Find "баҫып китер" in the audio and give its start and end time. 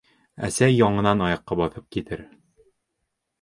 1.61-2.25